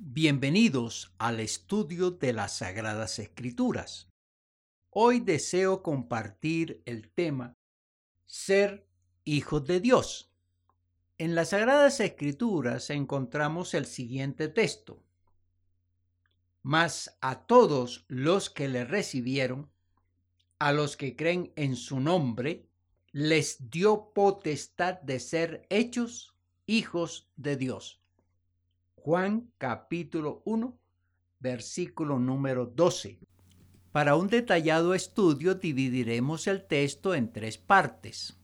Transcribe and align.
Bienvenidos 0.00 1.12
al 1.18 1.40
estudio 1.40 2.12
de 2.12 2.32
las 2.32 2.58
Sagradas 2.58 3.18
Escrituras. 3.18 4.08
Hoy 4.90 5.18
deseo 5.18 5.82
compartir 5.82 6.84
el 6.86 7.10
tema 7.10 7.56
Ser 8.24 8.86
hijos 9.24 9.66
de 9.66 9.80
Dios. 9.80 10.30
En 11.18 11.34
las 11.34 11.48
Sagradas 11.48 11.98
Escrituras 11.98 12.90
encontramos 12.90 13.74
el 13.74 13.86
siguiente 13.86 14.46
texto. 14.46 15.02
Mas 16.62 17.18
a 17.20 17.44
todos 17.46 18.04
los 18.06 18.50
que 18.50 18.68
le 18.68 18.84
recibieron, 18.84 19.68
a 20.60 20.70
los 20.70 20.96
que 20.96 21.16
creen 21.16 21.52
en 21.56 21.74
su 21.74 21.98
nombre, 21.98 22.68
les 23.10 23.68
dio 23.68 24.12
potestad 24.14 25.00
de 25.00 25.18
ser 25.18 25.66
hechos 25.70 26.36
hijos 26.66 27.28
de 27.34 27.56
Dios. 27.56 28.00
Juan 29.08 29.50
capítulo 29.56 30.42
1, 30.44 30.78
versículo 31.38 32.18
número 32.18 32.66
12. 32.66 33.18
Para 33.90 34.16
un 34.16 34.28
detallado 34.28 34.92
estudio 34.92 35.54
dividiremos 35.54 36.46
el 36.46 36.66
texto 36.66 37.14
en 37.14 37.32
tres 37.32 37.56
partes. 37.56 38.36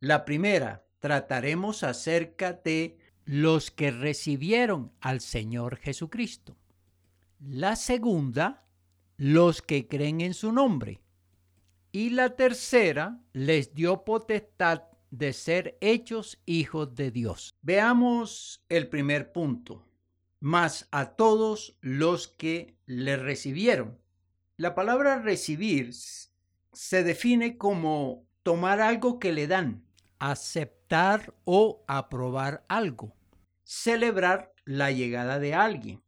La 0.00 0.26
primera, 0.26 0.84
trataremos 0.98 1.82
acerca 1.84 2.52
de 2.52 2.98
los 3.24 3.70
que 3.70 3.92
recibieron 3.92 4.92
al 5.00 5.22
Señor 5.22 5.78
Jesucristo. 5.78 6.54
La 7.40 7.74
segunda, 7.74 8.66
los 9.16 9.62
que 9.62 9.88
creen 9.88 10.20
en 10.20 10.34
su 10.34 10.52
nombre. 10.52 11.00
Y 11.92 12.10
la 12.10 12.36
tercera, 12.36 13.22
les 13.32 13.72
dio 13.72 14.04
potestad 14.04 14.82
de 15.10 15.32
ser 15.32 15.78
hechos 15.80 16.42
hijos 16.44 16.94
de 16.94 17.10
Dios. 17.10 17.54
Veamos 17.62 18.62
el 18.68 18.90
primer 18.90 19.32
punto. 19.32 19.82
Más 20.44 20.88
a 20.90 21.16
todos 21.16 21.78
los 21.80 22.28
que 22.28 22.76
le 22.84 23.16
recibieron. 23.16 23.98
La 24.58 24.74
palabra 24.74 25.22
recibir 25.22 25.94
se 25.94 27.02
define 27.02 27.56
como 27.56 28.28
tomar 28.42 28.82
algo 28.82 29.18
que 29.18 29.32
le 29.32 29.46
dan, 29.46 29.86
aceptar 30.18 31.32
o 31.44 31.82
aprobar 31.88 32.66
algo, 32.68 33.16
celebrar 33.62 34.52
la 34.66 34.90
llegada 34.90 35.38
de 35.38 35.54
alguien. 35.54 36.02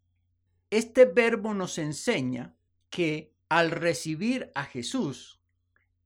Este 0.69 1.07
verbo 1.07 1.55
nos 1.55 1.79
enseña 1.79 2.55
que 2.91 3.33
al 3.48 3.70
recibir 3.70 4.53
a 4.55 4.64
Jesús 4.64 5.41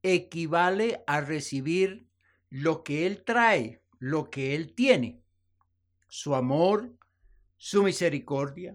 equivale 0.05 1.03
a 1.08 1.20
recibir 1.20 2.06
lo 2.48 2.84
que 2.84 3.08
Él 3.08 3.25
trae, 3.25 3.83
lo 3.98 4.31
que 4.31 4.55
Él 4.55 4.73
tiene, 4.73 5.20
su 6.06 6.36
amor, 6.36 6.97
su 7.61 7.83
misericordia, 7.83 8.75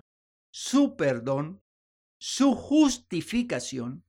su 0.51 0.95
perdón, 0.95 1.59
su 2.19 2.53
justificación, 2.53 4.03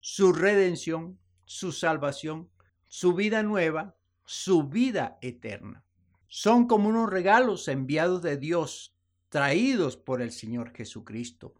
su 0.00 0.32
redención, 0.32 1.20
su 1.44 1.72
salvación, 1.72 2.48
su 2.86 3.12
vida 3.12 3.42
nueva, 3.42 3.98
su 4.24 4.64
vida 4.66 5.18
eterna. 5.20 5.84
Son 6.26 6.66
como 6.66 6.88
unos 6.88 7.10
regalos 7.10 7.68
enviados 7.68 8.22
de 8.22 8.38
Dios, 8.38 8.96
traídos 9.28 9.98
por 9.98 10.22
el 10.22 10.32
Señor 10.32 10.72
Jesucristo, 10.74 11.54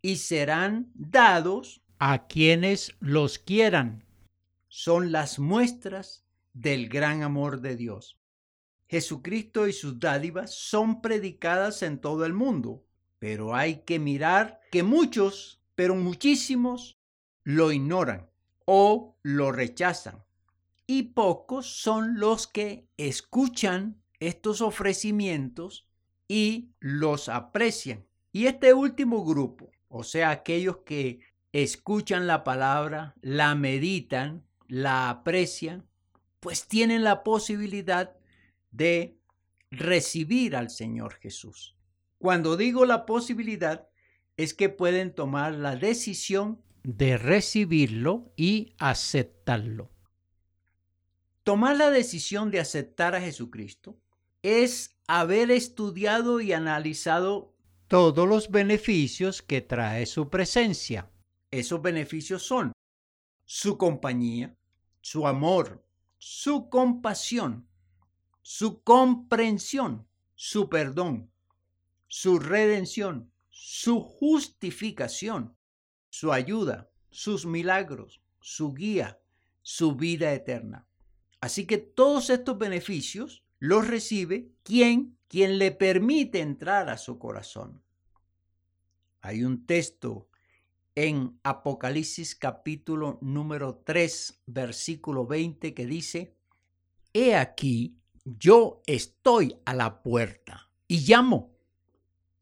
y 0.00 0.18
serán 0.18 0.92
dados 0.94 1.82
a 1.98 2.28
quienes 2.28 2.94
los 3.00 3.40
quieran. 3.40 4.04
Son 4.68 5.10
las 5.10 5.40
muestras 5.40 6.24
del 6.52 6.88
gran 6.88 7.24
amor 7.24 7.60
de 7.60 7.74
Dios. 7.74 8.19
Jesucristo 8.90 9.68
y 9.68 9.72
sus 9.72 10.00
dádivas 10.00 10.52
son 10.52 11.00
predicadas 11.00 11.84
en 11.84 12.00
todo 12.00 12.26
el 12.26 12.32
mundo, 12.32 12.84
pero 13.20 13.54
hay 13.54 13.82
que 13.82 14.00
mirar 14.00 14.60
que 14.72 14.82
muchos, 14.82 15.62
pero 15.76 15.94
muchísimos, 15.94 16.98
lo 17.44 17.70
ignoran 17.70 18.28
o 18.64 19.16
lo 19.22 19.52
rechazan. 19.52 20.24
Y 20.88 21.04
pocos 21.04 21.66
son 21.80 22.18
los 22.18 22.48
que 22.48 22.88
escuchan 22.96 24.02
estos 24.18 24.60
ofrecimientos 24.60 25.86
y 26.26 26.72
los 26.80 27.28
aprecian. 27.28 28.04
Y 28.32 28.46
este 28.46 28.74
último 28.74 29.24
grupo, 29.24 29.70
o 29.86 30.02
sea, 30.02 30.30
aquellos 30.30 30.78
que 30.78 31.20
escuchan 31.52 32.26
la 32.26 32.42
palabra, 32.42 33.14
la 33.20 33.54
meditan, 33.54 34.42
la 34.66 35.10
aprecian, 35.10 35.86
pues 36.40 36.66
tienen 36.66 37.04
la 37.04 37.22
posibilidad 37.22 38.16
de 38.70 39.18
recibir 39.70 40.56
al 40.56 40.70
Señor 40.70 41.14
Jesús. 41.14 41.76
Cuando 42.18 42.56
digo 42.56 42.84
la 42.84 43.06
posibilidad, 43.06 43.88
es 44.36 44.54
que 44.54 44.68
pueden 44.68 45.14
tomar 45.14 45.54
la 45.54 45.76
decisión 45.76 46.62
de 46.82 47.18
recibirlo 47.18 48.32
y 48.36 48.74
aceptarlo. 48.78 49.90
Tomar 51.44 51.76
la 51.76 51.90
decisión 51.90 52.50
de 52.50 52.60
aceptar 52.60 53.14
a 53.14 53.20
Jesucristo 53.20 53.98
es 54.42 54.98
haber 55.06 55.50
estudiado 55.50 56.40
y 56.40 56.52
analizado 56.52 57.54
todos 57.88 58.28
los 58.28 58.50
beneficios 58.50 59.42
que 59.42 59.60
trae 59.60 60.06
su 60.06 60.30
presencia. 60.30 61.10
Esos 61.50 61.82
beneficios 61.82 62.42
son 62.42 62.72
su 63.44 63.76
compañía, 63.76 64.56
su 65.00 65.26
amor, 65.26 65.84
su 66.18 66.70
compasión, 66.70 67.66
su 68.42 68.82
comprensión, 68.82 70.06
su 70.34 70.68
perdón, 70.68 71.30
su 72.08 72.38
redención, 72.38 73.32
su 73.48 74.00
justificación, 74.00 75.56
su 76.08 76.32
ayuda, 76.32 76.90
sus 77.10 77.46
milagros, 77.46 78.22
su 78.40 78.72
guía, 78.72 79.20
su 79.62 79.94
vida 79.94 80.32
eterna. 80.32 80.86
Así 81.40 81.66
que 81.66 81.78
todos 81.78 82.30
estos 82.30 82.58
beneficios 82.58 83.44
los 83.58 83.86
recibe 83.86 84.52
quien 84.62 85.18
quien 85.30 85.58
le 85.58 85.70
permite 85.70 86.40
entrar 86.40 86.90
a 86.90 86.98
su 86.98 87.20
corazón. 87.20 87.84
Hay 89.20 89.44
un 89.44 89.64
texto 89.64 90.28
en 90.96 91.38
Apocalipsis 91.44 92.34
capítulo 92.34 93.20
número 93.22 93.76
3, 93.86 94.42
versículo 94.46 95.28
20 95.28 95.72
que 95.72 95.86
dice, 95.86 96.34
He 97.12 97.36
aquí, 97.36 97.99
yo 98.38 98.82
estoy 98.86 99.56
a 99.64 99.74
la 99.74 100.02
puerta 100.02 100.70
y 100.86 101.00
llamo. 101.00 101.56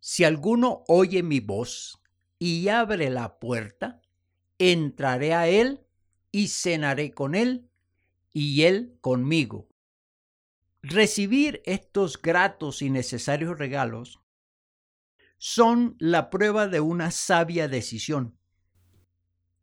Si 0.01 0.25
alguno 0.25 0.85
oye 0.89 1.23
mi 1.23 1.41
voz 1.41 2.01
y 2.39 2.69
abre 2.69 3.11
la 3.11 3.39
puerta, 3.39 4.01
entraré 4.59 5.35
a 5.35 5.49
él 5.49 5.85
y 6.31 6.49
cenaré 6.49 7.13
con 7.13 7.35
él 7.35 7.71
y 8.33 8.63
él 8.63 8.97
conmigo. 9.01 9.69
Recibir 10.83 11.63
estos 11.65 12.21
gratos 12.21 12.83
y 12.83 12.91
necesarios 12.91 13.59
regalos 13.59 14.21
son 15.39 15.97
la 15.99 16.31
prueba 16.31 16.69
de 16.69 16.81
una 16.81 17.11
sabia 17.11 17.69
decisión 17.69 18.39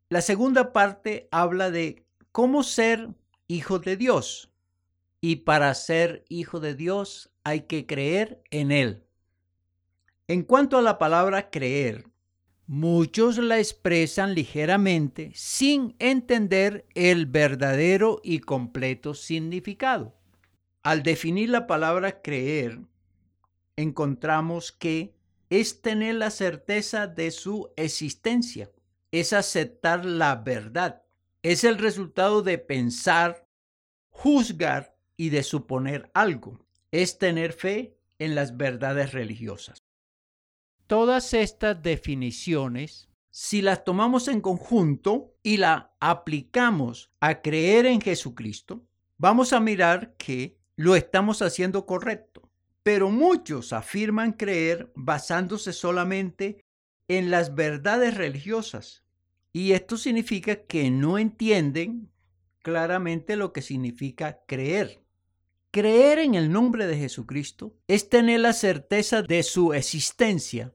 la 0.08 0.20
segunda 0.20 0.72
parte 0.72 1.28
habla 1.32 1.72
de 1.72 2.06
cómo 2.30 2.62
ser 2.62 3.08
hijo 3.48 3.80
de 3.80 3.96
Dios. 3.96 4.52
Y 5.28 5.34
para 5.34 5.74
ser 5.74 6.24
hijo 6.28 6.60
de 6.60 6.76
Dios 6.76 7.32
hay 7.42 7.62
que 7.62 7.84
creer 7.84 8.44
en 8.52 8.70
Él. 8.70 9.02
En 10.28 10.44
cuanto 10.44 10.78
a 10.78 10.82
la 10.82 10.98
palabra 10.98 11.50
creer, 11.50 12.08
muchos 12.68 13.36
la 13.38 13.58
expresan 13.58 14.36
ligeramente 14.36 15.32
sin 15.34 15.96
entender 15.98 16.86
el 16.94 17.26
verdadero 17.26 18.20
y 18.22 18.38
completo 18.38 19.14
significado. 19.14 20.16
Al 20.84 21.02
definir 21.02 21.48
la 21.48 21.66
palabra 21.66 22.22
creer, 22.22 22.78
encontramos 23.74 24.70
que 24.70 25.16
es 25.50 25.82
tener 25.82 26.14
la 26.14 26.30
certeza 26.30 27.08
de 27.08 27.32
su 27.32 27.72
existencia 27.74 28.70
es 29.10 29.32
aceptar 29.32 30.04
la 30.04 30.36
verdad. 30.36 31.02
Es 31.42 31.64
el 31.64 31.78
resultado 31.78 32.42
de 32.42 32.58
pensar, 32.58 33.48
juzgar 34.10 34.95
y 35.16 35.30
de 35.30 35.42
suponer 35.42 36.10
algo. 36.14 36.60
Es 36.90 37.18
tener 37.18 37.52
fe 37.52 37.96
en 38.18 38.34
las 38.34 38.56
verdades 38.56 39.12
religiosas. 39.12 39.82
Todas 40.86 41.34
estas 41.34 41.82
definiciones, 41.82 43.08
si 43.30 43.60
las 43.60 43.84
tomamos 43.84 44.28
en 44.28 44.40
conjunto 44.40 45.34
y 45.42 45.56
la 45.56 45.94
aplicamos 46.00 47.10
a 47.20 47.42
creer 47.42 47.86
en 47.86 48.00
Jesucristo, 48.00 48.86
vamos 49.18 49.52
a 49.52 49.60
mirar 49.60 50.14
que 50.16 50.58
lo 50.76 50.94
estamos 50.94 51.42
haciendo 51.42 51.86
correcto. 51.86 52.48
Pero 52.82 53.10
muchos 53.10 53.72
afirman 53.72 54.32
creer 54.32 54.92
basándose 54.94 55.72
solamente 55.72 56.64
en 57.08 57.30
las 57.30 57.54
verdades 57.54 58.14
religiosas. 58.14 59.02
Y 59.52 59.72
esto 59.72 59.96
significa 59.96 60.56
que 60.66 60.90
no 60.90 61.18
entienden 61.18 62.10
claramente 62.62 63.36
lo 63.36 63.52
que 63.52 63.62
significa 63.62 64.44
creer. 64.46 65.05
Creer 65.76 66.20
en 66.20 66.34
el 66.34 66.50
nombre 66.50 66.86
de 66.86 66.96
Jesucristo 66.96 67.74
es 67.86 68.08
tener 68.08 68.40
la 68.40 68.54
certeza 68.54 69.20
de 69.20 69.42
su 69.42 69.74
existencia 69.74 70.72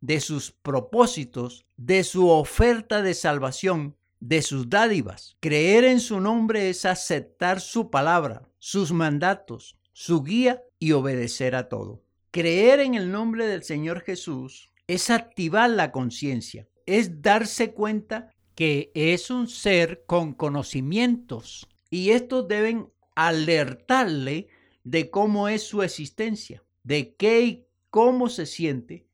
de 0.00 0.18
sus 0.18 0.50
propósitos, 0.50 1.66
de 1.76 2.04
su 2.04 2.26
oferta 2.26 3.02
de 3.02 3.12
salvación, 3.12 3.98
de 4.18 4.40
sus 4.40 4.70
dádivas. 4.70 5.36
Creer 5.40 5.84
en 5.84 6.00
su 6.00 6.22
nombre 6.22 6.70
es 6.70 6.86
aceptar 6.86 7.60
su 7.60 7.90
palabra, 7.90 8.48
sus 8.58 8.92
mandatos, 8.92 9.76
su 9.92 10.22
guía 10.22 10.62
y 10.78 10.92
obedecer 10.92 11.54
a 11.54 11.68
todo. 11.68 12.02
Creer 12.30 12.80
en 12.80 12.94
el 12.94 13.12
nombre 13.12 13.46
del 13.46 13.62
Señor 13.62 14.00
Jesús 14.00 14.70
es 14.86 15.10
activar 15.10 15.68
la 15.68 15.92
conciencia, 15.92 16.66
es 16.86 17.20
darse 17.20 17.74
cuenta 17.74 18.32
que 18.54 18.90
es 18.94 19.28
un 19.28 19.48
ser 19.48 20.04
con 20.06 20.32
conocimientos 20.32 21.68
y 21.90 22.12
estos 22.12 22.48
deben 22.48 22.88
alertarle 23.26 24.48
de 24.84 25.10
cómo 25.10 25.48
es 25.48 25.62
su 25.62 25.82
existencia, 25.82 26.64
de 26.82 27.14
qué 27.16 27.40
y 27.42 27.66
cómo 27.90 28.28
se 28.28 28.46
siente 28.46 29.06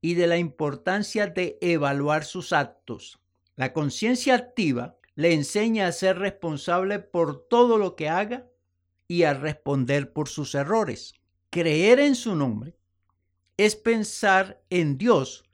y 0.00 0.14
de 0.14 0.26
la 0.26 0.38
importancia 0.38 1.26
de 1.26 1.58
evaluar 1.60 2.24
sus 2.24 2.52
actos. 2.52 3.20
La 3.56 3.72
conciencia 3.72 4.34
activa 4.34 4.96
le 5.14 5.34
enseña 5.34 5.86
a 5.86 5.92
ser 5.92 6.18
responsable 6.18 6.98
por 7.00 7.46
todo 7.48 7.76
lo 7.76 7.96
que 7.96 8.08
haga 8.08 8.46
y 9.06 9.24
a 9.24 9.34
responder 9.34 10.12
por 10.12 10.28
sus 10.28 10.54
errores. 10.54 11.14
Creer 11.50 12.00
en 12.00 12.14
su 12.14 12.36
nombre 12.36 12.76
es 13.58 13.76
pensar 13.76 14.62
en 14.70 14.96
Dios 14.96 15.44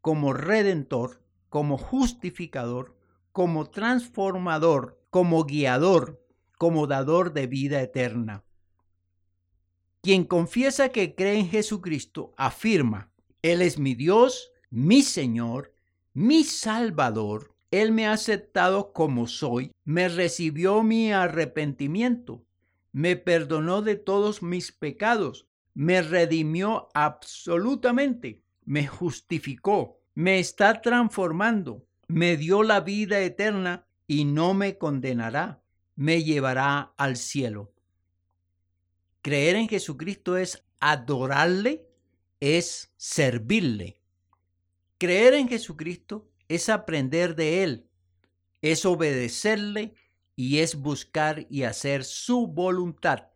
como 0.00 0.32
redentor, 0.32 1.20
como 1.48 1.78
justificador, 1.78 2.94
como 3.32 3.68
transformador, 3.70 5.02
como 5.10 5.44
guiador, 5.44 6.22
como 6.56 6.86
dador 6.86 7.32
de 7.32 7.46
vida 7.46 7.80
eterna. 7.80 8.44
Quien 10.02 10.24
confiesa 10.24 10.90
que 10.90 11.14
cree 11.14 11.38
en 11.38 11.48
Jesucristo 11.48 12.32
afirma, 12.36 13.10
Él 13.42 13.62
es 13.62 13.78
mi 13.78 13.94
Dios, 13.94 14.52
mi 14.70 15.02
Señor, 15.02 15.74
mi 16.12 16.44
Salvador, 16.44 17.56
Él 17.70 17.92
me 17.92 18.06
ha 18.06 18.12
aceptado 18.12 18.92
como 18.92 19.26
soy, 19.26 19.72
me 19.84 20.08
recibió 20.08 20.82
mi 20.82 21.12
arrepentimiento, 21.12 22.44
me 22.92 23.16
perdonó 23.16 23.82
de 23.82 23.96
todos 23.96 24.42
mis 24.42 24.72
pecados, 24.72 25.46
me 25.74 26.00
redimió 26.00 26.88
absolutamente, 26.94 28.42
me 28.64 28.86
justificó, 28.86 30.00
me 30.14 30.38
está 30.38 30.80
transformando, 30.80 31.84
me 32.08 32.36
dio 32.36 32.62
la 32.62 32.80
vida 32.80 33.20
eterna 33.20 33.86
y 34.06 34.24
no 34.24 34.54
me 34.54 34.78
condenará, 34.78 35.62
me 35.96 36.22
llevará 36.22 36.92
al 36.96 37.16
cielo. 37.16 37.72
Creer 39.22 39.56
en 39.56 39.68
Jesucristo 39.68 40.36
es 40.36 40.62
adorarle, 40.78 41.88
es 42.38 42.92
servirle. 42.96 43.98
Creer 44.98 45.34
en 45.34 45.48
Jesucristo 45.48 46.28
es 46.48 46.68
aprender 46.68 47.34
de 47.34 47.64
Él, 47.64 47.88
es 48.62 48.84
obedecerle 48.84 49.94
y 50.36 50.58
es 50.58 50.76
buscar 50.76 51.46
y 51.50 51.64
hacer 51.64 52.04
su 52.04 52.46
voluntad. 52.46 53.30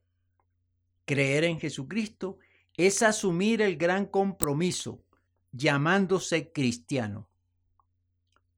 Creer 1.06 1.44
en 1.44 1.58
Jesucristo 1.58 2.38
es 2.76 3.02
asumir 3.02 3.62
el 3.62 3.76
gran 3.76 4.06
compromiso, 4.06 5.02
llamándose 5.50 6.52
cristiano. 6.52 7.28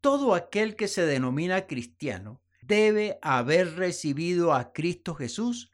Todo 0.01 0.35
aquel 0.35 0.77
que 0.77 0.89
se 0.89 1.07
denomina 1.07 1.67
cristiano 1.67 2.42
debe 2.63 3.19
haber 3.23 3.77
recibido 3.77 4.55
a 4.55 4.73
Cristo 4.73 5.15
Jesús 5.15 5.73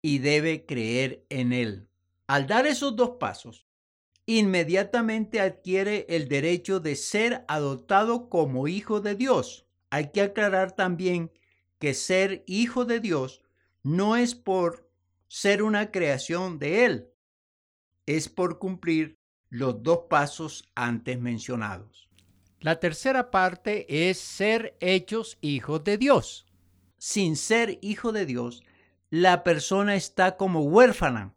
y 0.00 0.18
debe 0.18 0.64
creer 0.64 1.26
en 1.28 1.52
Él. 1.52 1.88
Al 2.26 2.46
dar 2.46 2.66
esos 2.66 2.96
dos 2.96 3.16
pasos, 3.18 3.66
inmediatamente 4.26 5.40
adquiere 5.40 6.06
el 6.08 6.28
derecho 6.28 6.80
de 6.80 6.96
ser 6.96 7.44
adoptado 7.48 8.28
como 8.28 8.68
hijo 8.68 9.00
de 9.00 9.14
Dios. 9.14 9.66
Hay 9.90 10.10
que 10.12 10.22
aclarar 10.22 10.72
también 10.72 11.32
que 11.78 11.94
ser 11.94 12.44
hijo 12.46 12.84
de 12.84 13.00
Dios 13.00 13.42
no 13.82 14.16
es 14.16 14.34
por 14.34 14.90
ser 15.28 15.62
una 15.62 15.90
creación 15.90 16.58
de 16.58 16.84
Él, 16.84 17.08
es 18.06 18.28
por 18.28 18.58
cumplir 18.58 19.18
los 19.50 19.82
dos 19.82 20.00
pasos 20.10 20.70
antes 20.74 21.18
mencionados. 21.18 22.07
La 22.60 22.80
tercera 22.80 23.30
parte 23.30 24.10
es 24.10 24.18
ser 24.18 24.76
hechos 24.80 25.38
hijos 25.40 25.84
de 25.84 25.96
Dios. 25.96 26.46
Sin 26.98 27.36
ser 27.36 27.78
hijo 27.82 28.10
de 28.10 28.26
Dios, 28.26 28.64
la 29.10 29.44
persona 29.44 29.94
está 29.94 30.36
como 30.36 30.62
huérfana, 30.62 31.36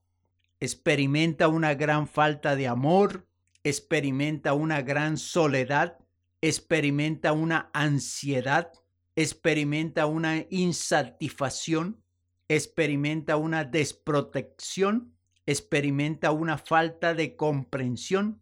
experimenta 0.59 1.47
una 1.47 1.75
gran 1.75 2.07
falta 2.07 2.55
de 2.55 2.67
amor, 2.67 3.27
experimenta 3.63 4.53
una 4.53 4.81
gran 4.81 5.17
soledad, 5.17 5.99
experimenta 6.41 7.33
una 7.33 7.69
ansiedad, 7.73 8.71
experimenta 9.15 10.07
una 10.07 10.47
insatisfacción, 10.49 12.03
experimenta 12.47 13.37
una 13.37 13.63
desprotección, 13.63 15.15
experimenta 15.45 16.31
una 16.31 16.57
falta 16.57 17.13
de 17.13 17.35
comprensión, 17.35 18.40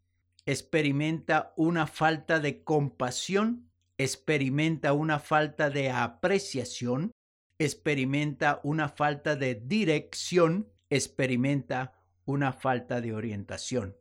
experimenta 0.51 1.53
una 1.57 1.85
falta 1.85 2.39
de 2.39 2.63
compasión, 2.63 3.69
experimenta 3.99 4.93
una 4.93 5.19
falta 5.19 5.69
de 5.69 5.91
apreciación, 5.91 7.11
experimenta 7.59 8.59
una 8.63 8.89
falta 8.89 9.35
de 9.35 9.53
dirección, 9.53 10.67
experimenta 10.89 12.01
una 12.25 12.51
falta 12.51 12.99
de 12.99 13.13
orientación. 13.13 13.95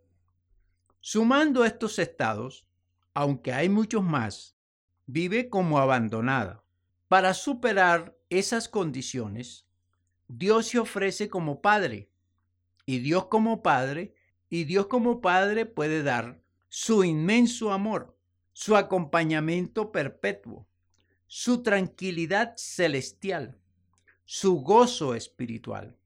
Sumando 1.00 1.66
estos 1.66 1.98
estados, 1.98 2.66
aunque 3.12 3.52
hay 3.52 3.68
muchos 3.68 4.02
más, 4.02 4.56
vive 5.04 5.50
como 5.50 5.78
abandonada. 5.78 6.64
Para 7.08 7.34
superar 7.34 8.16
esas 8.30 8.70
condiciones, 8.70 9.66
Dios 10.28 10.68
se 10.68 10.78
ofrece 10.78 11.28
como 11.28 11.60
Padre, 11.60 12.08
y 12.86 13.00
Dios 13.00 13.26
como 13.26 13.62
Padre, 13.62 14.14
y 14.50 14.64
Dios 14.64 14.86
como 14.86 15.20
Padre 15.20 15.66
puede 15.66 16.02
dar 16.02 16.42
su 16.68 17.04
inmenso 17.04 17.72
amor, 17.72 18.16
su 18.52 18.76
acompañamiento 18.76 19.92
perpetuo, 19.92 20.66
su 21.26 21.62
tranquilidad 21.62 22.54
celestial, 22.56 23.58
su 24.24 24.60
gozo 24.60 25.14
espiritual, 25.14 25.96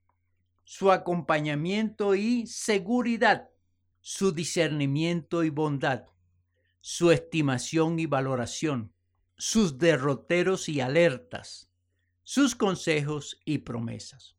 su 0.64 0.90
acompañamiento 0.90 2.14
y 2.14 2.46
seguridad, 2.46 3.50
su 4.00 4.32
discernimiento 4.32 5.44
y 5.44 5.50
bondad, 5.50 6.06
su 6.80 7.10
estimación 7.10 7.98
y 7.98 8.06
valoración, 8.06 8.92
sus 9.36 9.78
derroteros 9.78 10.68
y 10.68 10.80
alertas, 10.80 11.70
sus 12.22 12.54
consejos 12.54 13.40
y 13.44 13.58
promesas. 13.58 14.36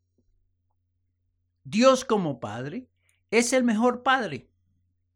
Dios 1.62 2.04
como 2.04 2.40
Padre 2.40 2.88
es 3.38 3.52
el 3.52 3.64
mejor 3.64 4.02
Padre. 4.02 4.48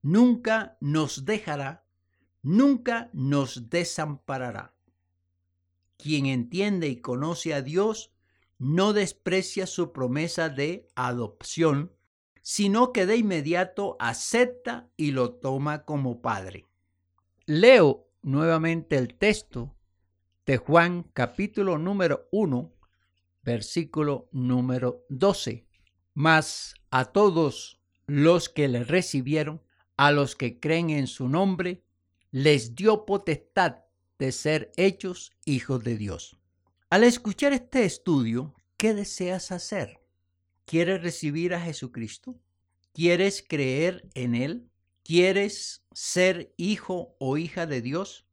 Nunca 0.02 0.76
nos 0.80 1.24
dejará, 1.24 1.86
nunca 2.42 3.10
nos 3.12 3.70
desamparará. 3.70 4.74
Quien 5.96 6.26
entiende 6.26 6.88
y 6.88 7.00
conoce 7.00 7.54
a 7.54 7.62
Dios 7.62 8.12
no 8.58 8.92
desprecia 8.92 9.66
su 9.66 9.92
promesa 9.92 10.48
de 10.48 10.88
adopción, 10.96 11.92
sino 12.42 12.92
que 12.92 13.06
de 13.06 13.16
inmediato 13.16 13.96
acepta 14.00 14.90
y 14.96 15.12
lo 15.12 15.34
toma 15.34 15.84
como 15.84 16.20
padre. 16.20 16.66
Leo 17.46 18.08
nuevamente 18.22 18.96
el 18.96 19.14
texto 19.14 19.76
de 20.44 20.56
Juan 20.56 21.04
capítulo 21.12 21.78
número 21.78 22.26
1, 22.32 22.72
versículo 23.42 24.28
número 24.32 25.04
12. 25.08 25.66
Mas 26.14 26.74
a 26.90 27.04
todos 27.04 27.77
los 28.08 28.48
que 28.48 28.68
le 28.68 28.84
recibieron, 28.84 29.62
a 29.98 30.10
los 30.12 30.34
que 30.34 30.58
creen 30.58 30.90
en 30.90 31.06
su 31.06 31.28
nombre, 31.28 31.84
les 32.30 32.74
dio 32.74 33.04
potestad 33.04 33.84
de 34.18 34.32
ser 34.32 34.72
hechos 34.76 35.32
hijos 35.44 35.84
de 35.84 35.96
Dios. 35.96 36.38
Al 36.88 37.04
escuchar 37.04 37.52
este 37.52 37.84
estudio, 37.84 38.54
¿qué 38.78 38.94
deseas 38.94 39.52
hacer? 39.52 40.00
¿Quieres 40.64 41.02
recibir 41.02 41.52
a 41.52 41.60
Jesucristo? 41.60 42.40
¿Quieres 42.94 43.44
creer 43.46 44.08
en 44.14 44.34
Él? 44.34 44.70
¿Quieres 45.04 45.84
ser 45.92 46.54
hijo 46.56 47.14
o 47.20 47.36
hija 47.36 47.66
de 47.66 47.82
Dios? 47.82 48.26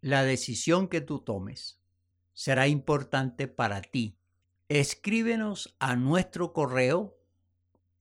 La 0.00 0.22
decisión 0.22 0.86
que 0.86 1.00
tú 1.00 1.18
tomes 1.18 1.80
será 2.34 2.68
importante 2.68 3.48
para 3.48 3.82
ti. 3.82 4.16
Escríbenos 4.68 5.74
a 5.80 5.96
nuestro 5.96 6.52
correo 6.52 7.17